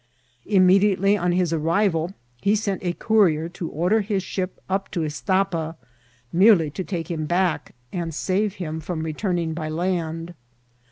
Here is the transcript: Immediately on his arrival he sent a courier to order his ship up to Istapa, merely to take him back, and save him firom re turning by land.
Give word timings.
Immediately 0.47 1.15
on 1.15 1.31
his 1.31 1.53
arrival 1.53 2.15
he 2.41 2.55
sent 2.55 2.83
a 2.83 2.93
courier 2.93 3.47
to 3.49 3.69
order 3.69 4.01
his 4.01 4.23
ship 4.23 4.59
up 4.67 4.89
to 4.89 5.03
Istapa, 5.03 5.75
merely 6.33 6.71
to 6.71 6.83
take 6.83 7.11
him 7.11 7.27
back, 7.27 7.75
and 7.93 8.11
save 8.11 8.55
him 8.55 8.81
firom 8.81 9.03
re 9.03 9.13
turning 9.13 9.53
by 9.53 9.69
land. 9.69 10.33